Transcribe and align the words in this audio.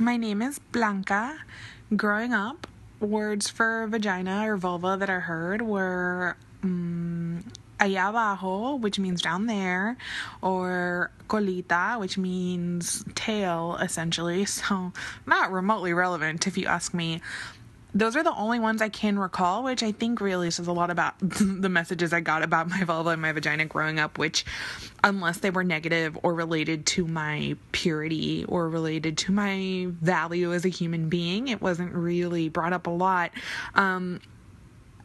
My 0.00 0.16
name 0.16 0.40
is 0.40 0.58
Blanca. 0.58 1.40
Growing 1.94 2.32
up, 2.32 2.66
words 3.00 3.50
for 3.50 3.86
vagina 3.86 4.50
or 4.50 4.56
vulva 4.56 4.96
that 4.98 5.10
I 5.10 5.18
heard 5.18 5.60
were 5.60 6.38
um, 6.62 7.44
allá 7.78 8.08
abajo, 8.08 8.76
which 8.76 8.98
means 8.98 9.20
down 9.20 9.44
there, 9.44 9.98
or 10.40 11.10
colita, 11.28 12.00
which 12.00 12.16
means 12.16 13.04
tail, 13.14 13.76
essentially. 13.82 14.46
So, 14.46 14.94
not 15.26 15.52
remotely 15.52 15.92
relevant 15.92 16.46
if 16.46 16.56
you 16.56 16.64
ask 16.64 16.94
me 16.94 17.20
those 17.94 18.16
are 18.16 18.22
the 18.22 18.34
only 18.34 18.60
ones 18.60 18.82
I 18.82 18.88
can 18.88 19.18
recall, 19.18 19.62
which 19.62 19.82
I 19.82 19.92
think 19.92 20.20
really 20.20 20.50
says 20.50 20.66
a 20.66 20.72
lot 20.72 20.90
about 20.90 21.14
the 21.20 21.68
messages 21.68 22.12
I 22.12 22.20
got 22.20 22.42
about 22.42 22.68
my 22.68 22.84
vulva 22.84 23.10
and 23.10 23.22
my 23.22 23.32
vagina 23.32 23.64
growing 23.66 23.98
up, 23.98 24.18
which, 24.18 24.44
unless 25.02 25.38
they 25.38 25.50
were 25.50 25.64
negative 25.64 26.18
or 26.22 26.34
related 26.34 26.86
to 26.86 27.06
my 27.06 27.56
purity 27.72 28.44
or 28.46 28.68
related 28.68 29.18
to 29.18 29.32
my 29.32 29.88
value 30.00 30.52
as 30.52 30.64
a 30.64 30.68
human 30.68 31.08
being, 31.08 31.48
it 31.48 31.60
wasn't 31.60 31.92
really 31.92 32.48
brought 32.48 32.72
up 32.72 32.86
a 32.86 32.90
lot. 32.90 33.32
Um, 33.74 34.20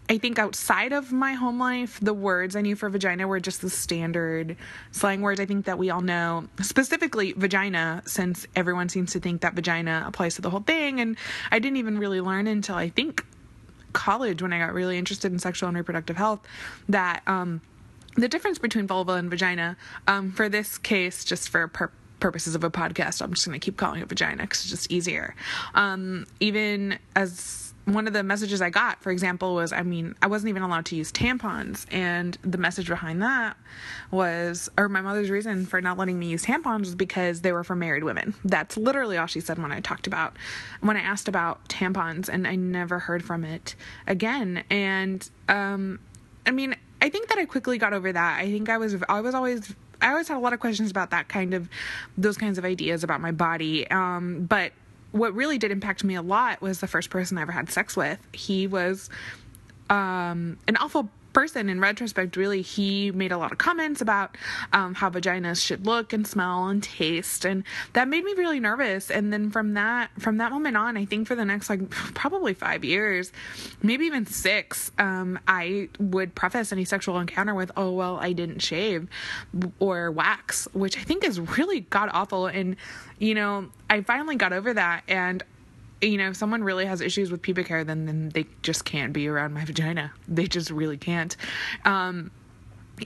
I 0.08 0.20
think 0.20 0.38
outside 0.38 0.94
of 0.94 1.12
my 1.12 1.34
home 1.34 1.60
life, 1.60 2.00
the 2.00 2.14
words 2.14 2.56
I 2.56 2.62
knew 2.62 2.76
for 2.76 2.90
vagina 2.90 3.28
were 3.28 3.40
just 3.40 3.62
the 3.62 3.72
standard 3.72 4.56
slang 4.92 5.22
words 5.22 5.40
I 5.40 5.46
think 5.46 5.66
that 5.66 5.80
we 5.80 5.90
all 5.90 6.02
know, 6.02 6.48
specifically 6.62 7.34
vagina, 7.34 8.04
since 8.06 8.46
everyone 8.56 8.90
seems 8.90 9.14
to 9.14 9.20
think 9.20 9.42
that 9.42 9.56
vagina 9.56 10.04
applies 10.06 10.36
to 10.36 10.42
the 10.42 10.52
whole 10.52 10.60
thing. 10.60 11.00
And 11.00 11.18
I 11.52 11.58
didn't 11.58 11.78
even 11.78 11.98
really 11.98 12.22
learn 12.22 12.46
until 12.46 12.76
I 12.76 12.90
think 12.90 13.26
college 13.94 14.42
when 14.42 14.54
I 14.54 14.60
got 14.60 14.74
really 14.74 14.98
interested 14.98 15.32
in 15.32 15.40
sexual 15.40 15.70
and 15.70 15.78
reproductive 15.78 16.18
health 16.18 16.42
that 16.90 17.24
um, 17.26 17.62
the 18.16 18.28
difference 18.28 18.60
between 18.60 18.86
vulva 18.86 19.14
and 19.14 19.30
vagina, 19.30 19.76
um, 20.08 20.32
for 20.32 20.50
this 20.50 20.78
case, 20.78 21.26
just 21.26 21.50
for 21.50 21.68
pur- 21.68 21.92
purposes 22.20 22.54
of 22.54 22.64
a 22.64 22.70
podcast, 22.70 23.22
I'm 23.22 23.34
just 23.34 23.48
going 23.48 23.60
to 23.60 23.64
keep 23.64 23.78
calling 23.78 24.02
it 24.02 24.10
vagina 24.10 24.44
because 24.44 24.62
it's 24.62 24.70
just 24.70 24.92
easier. 24.92 25.36
Um, 25.74 26.28
even 26.40 27.00
as 27.16 27.65
one 27.86 28.08
of 28.08 28.14
the 28.14 28.24
messages 28.24 28.62
I 28.62 28.70
got, 28.72 29.02
for 29.02 29.12
example, 29.12 29.56
was 29.56 29.72
I 29.72 29.84
mean, 29.84 30.16
I 30.22 30.28
wasn't 30.28 30.50
even 30.50 30.64
allowed 30.64 30.86
to 30.88 30.96
use 30.96 31.12
tampons. 31.12 31.86
And 31.92 32.38
the 32.42 32.58
message 32.58 32.88
behind 32.88 33.22
that 33.22 33.58
was, 34.12 34.70
or 34.78 34.90
my 34.90 35.02
mother's 35.02 35.30
reason 35.30 35.66
for 35.66 35.82
not 35.82 35.98
letting 35.98 36.18
me 36.18 36.28
use 36.28 36.44
tampons 36.44 36.82
was 36.82 36.96
because 36.96 37.42
they 37.42 37.52
were 37.52 37.64
for 37.64 37.76
married 37.76 38.04
women. 38.04 38.34
That's 38.44 38.76
literally 38.76 39.18
all 39.18 39.28
she 39.28 39.40
said 39.40 39.60
when 39.60 39.72
I 39.72 39.82
talked 39.82 40.08
about, 40.08 40.36
when 40.82 40.98
I 40.98 41.02
asked 41.02 41.28
about 41.28 41.68
tampons, 41.68 42.28
and 42.28 42.48
I 42.48 42.56
never 42.56 43.00
heard 43.00 43.24
from 43.24 43.44
it 43.44 43.76
again. 44.08 44.64
And, 44.70 45.30
um, 45.48 46.00
I 46.46 46.52
mean, 46.52 46.76
I 47.02 47.10
think 47.10 47.30
that 47.30 47.38
I 47.38 47.46
quickly 47.46 47.78
got 47.78 47.94
over 47.94 48.12
that. 48.12 48.40
I 48.40 48.50
think 48.50 48.70
I 48.70 48.78
was, 48.78 48.96
I 49.08 49.22
was 49.22 49.36
always 49.36 49.76
I 50.02 50.10
always 50.10 50.28
had 50.28 50.38
a 50.38 50.40
lot 50.40 50.54
of 50.54 50.60
questions 50.60 50.92
about 50.92 51.12
that 51.12 51.30
kind 51.30 51.54
of 51.54 51.70
those 52.18 52.38
kinds 52.38 52.58
of 52.58 52.66
ideas 52.66 53.04
about 53.04 53.22
my 53.22 53.32
body. 53.32 53.90
Um, 53.90 54.46
but 54.46 54.72
what 55.16 55.34
really 55.34 55.58
did 55.58 55.72
impact 55.72 56.04
me 56.04 56.16
a 56.16 56.22
lot 56.22 56.62
was 56.62 56.82
the 56.82 56.88
first 56.88 57.10
person 57.10 57.38
I 57.38 57.42
ever 57.42 57.54
had 57.54 57.70
sex 57.70 57.96
with. 57.96 58.20
He 58.34 58.68
was 58.68 59.10
um, 59.90 60.58
an 60.68 60.76
awful 60.78 61.10
person 61.36 61.68
in 61.68 61.82
retrospect 61.82 62.38
really 62.38 62.62
he 62.62 63.12
made 63.12 63.34
a 63.34 63.38
lot 63.38 63.52
of 63.52 63.58
comments 63.58 64.00
about 64.00 64.38
um, 64.72 64.94
how 64.96 65.10
vaginas 65.10 65.64
should 65.64 65.86
look 65.86 66.14
and 66.14 66.26
smell 66.26 66.68
and 66.68 66.82
taste 66.82 67.44
and 67.44 67.64
that 67.92 68.08
made 68.08 68.24
me 68.24 68.34
really 68.38 68.60
nervous. 68.60 69.12
And 69.12 69.34
then 69.34 69.52
from 69.52 69.74
that 69.74 70.10
from 70.18 70.38
that 70.38 70.52
moment 70.52 70.78
on 70.78 70.96
i 70.96 71.04
think 71.06 71.28
for 71.28 71.36
the 71.36 71.44
next 71.44 71.70
like 71.70 71.90
probably 71.90 72.54
five 72.54 72.84
years 72.86 73.32
maybe 73.84 74.06
even 74.06 74.26
six 74.26 74.92
um, 74.98 75.38
i 75.48 75.90
would 76.00 76.34
preface 76.36 76.72
any 76.72 76.86
sexual 76.86 77.20
encounter 77.20 77.54
with 77.54 77.72
oh 77.76 77.92
well 77.92 78.18
i 78.18 78.32
didn't 78.32 78.60
shave 78.60 79.08
or 79.80 80.12
wax 80.12 80.68
which 80.74 80.98
i 80.98 81.02
think 81.02 81.24
is 81.24 81.40
really 81.58 81.82
god 81.82 82.10
awful 82.14 82.48
and 82.48 82.78
you 83.20 83.36
know 83.36 83.68
i 83.90 84.02
finally 84.02 84.36
got 84.36 84.54
over 84.54 84.74
that 84.74 85.04
and 85.08 85.44
you 86.06 86.18
know, 86.18 86.30
if 86.30 86.36
someone 86.36 86.64
really 86.64 86.86
has 86.86 87.02
issues 87.02 87.32
with 87.32 87.42
pubic 87.42 87.68
hair, 87.68 87.84
then 87.84 88.06
then 88.06 88.30
they 88.30 88.46
just 88.62 88.86
can't 88.86 89.14
be 89.14 89.28
around 89.28 89.54
my 89.54 89.66
vagina. 89.66 90.14
They 90.28 90.48
just 90.48 90.70
really 90.70 90.98
can't. 90.98 91.36
Um, 91.84 92.32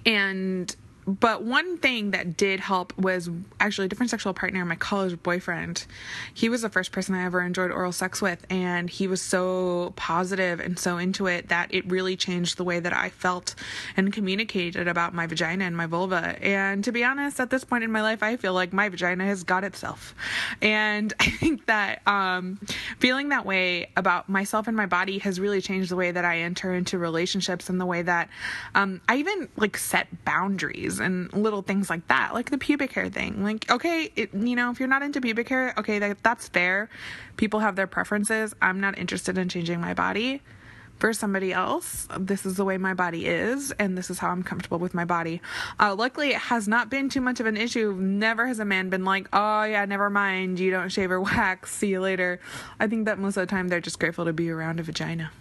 and 0.05 0.75
but 1.19 1.43
one 1.43 1.77
thing 1.77 2.11
that 2.11 2.37
did 2.37 2.59
help 2.59 2.97
was 2.97 3.29
actually 3.59 3.85
a 3.85 3.87
different 3.87 4.09
sexual 4.09 4.33
partner, 4.33 4.63
my 4.65 4.75
college 4.75 5.21
boyfriend. 5.23 5.85
He 6.33 6.49
was 6.49 6.61
the 6.61 6.69
first 6.69 6.91
person 6.91 7.15
I 7.15 7.25
ever 7.25 7.41
enjoyed 7.41 7.71
oral 7.71 7.91
sex 7.91 8.21
with, 8.21 8.45
and 8.49 8.89
he 8.89 9.07
was 9.07 9.21
so 9.21 9.93
positive 9.95 10.59
and 10.59 10.77
so 10.77 10.97
into 10.97 11.27
it 11.27 11.49
that 11.49 11.73
it 11.73 11.89
really 11.89 12.15
changed 12.15 12.57
the 12.57 12.63
way 12.63 12.79
that 12.79 12.93
I 12.93 13.09
felt 13.09 13.55
and 13.97 14.13
communicated 14.13 14.87
about 14.87 15.13
my 15.13 15.25
vagina 15.25 15.65
and 15.65 15.75
my 15.75 15.85
vulva. 15.85 16.37
And 16.43 16.83
to 16.83 16.91
be 16.91 17.03
honest, 17.03 17.39
at 17.39 17.49
this 17.49 17.63
point 17.63 17.83
in 17.83 17.91
my 17.91 18.01
life, 18.01 18.21
I 18.21 18.37
feel 18.37 18.53
like 18.53 18.71
my 18.73 18.89
vagina 18.89 19.25
has 19.25 19.43
got 19.43 19.63
itself. 19.63 20.13
And 20.61 21.13
I 21.19 21.29
think 21.29 21.65
that 21.65 22.07
um, 22.07 22.59
feeling 22.99 23.29
that 23.29 23.45
way 23.45 23.89
about 23.97 24.29
myself 24.29 24.67
and 24.67 24.77
my 24.77 24.85
body 24.85 25.19
has 25.19 25.39
really 25.39 25.61
changed 25.61 25.89
the 25.89 25.95
way 25.95 26.11
that 26.11 26.25
I 26.25 26.39
enter 26.39 26.73
into 26.73 26.97
relationships 26.97 27.69
and 27.69 27.79
the 27.79 27.85
way 27.85 28.01
that 28.01 28.29
um, 28.75 29.01
I 29.07 29.17
even 29.17 29.49
like 29.55 29.77
set 29.77 30.25
boundaries 30.25 30.98
and 30.99 31.31
little 31.33 31.61
things 31.61 31.89
like 31.89 32.07
that, 32.07 32.33
like 32.33 32.49
the 32.49 32.57
pubic 32.57 32.91
hair 32.93 33.09
thing. 33.09 33.43
Like, 33.43 33.69
okay, 33.69 34.11
it, 34.15 34.33
you 34.33 34.55
know, 34.55 34.71
if 34.71 34.79
you're 34.79 34.89
not 34.89 35.01
into 35.01 35.21
pubic 35.21 35.49
hair, 35.49 35.73
okay, 35.77 35.99
that, 35.99 36.23
that's 36.23 36.47
fair. 36.49 36.89
People 37.37 37.59
have 37.59 37.75
their 37.75 37.87
preferences. 37.87 38.53
I'm 38.61 38.79
not 38.79 38.97
interested 38.97 39.37
in 39.37 39.49
changing 39.49 39.79
my 39.81 39.93
body 39.93 40.41
for 40.99 41.13
somebody 41.13 41.53
else. 41.53 42.07
This 42.19 42.45
is 42.45 42.55
the 42.55 42.65
way 42.65 42.77
my 42.77 42.93
body 42.93 43.25
is, 43.25 43.71
and 43.79 43.97
this 43.97 44.09
is 44.09 44.19
how 44.19 44.29
I'm 44.29 44.43
comfortable 44.43 44.79
with 44.79 44.93
my 44.93 45.05
body. 45.05 45.41
Uh, 45.79 45.95
luckily, 45.95 46.31
it 46.31 46.37
has 46.37 46.67
not 46.67 46.89
been 46.89 47.09
too 47.09 47.21
much 47.21 47.39
of 47.39 47.45
an 47.45 47.57
issue. 47.57 47.95
Never 47.97 48.45
has 48.47 48.59
a 48.59 48.65
man 48.65 48.89
been 48.89 49.05
like, 49.05 49.27
oh, 49.33 49.63
yeah, 49.63 49.85
never 49.85 50.09
mind, 50.09 50.59
you 50.59 50.71
don't 50.71 50.89
shave 50.89 51.11
or 51.11 51.21
wax, 51.21 51.71
see 51.71 51.87
you 51.87 52.01
later. 52.01 52.39
I 52.79 52.87
think 52.87 53.05
that 53.05 53.17
most 53.17 53.37
of 53.37 53.47
the 53.47 53.51
time 53.51 53.69
they're 53.69 53.79
just 53.79 53.99
grateful 53.99 54.25
to 54.25 54.33
be 54.33 54.49
around 54.49 54.79
a 54.79 54.83
vagina. 54.83 55.31